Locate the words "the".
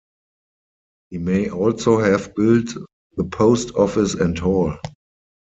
3.17-3.23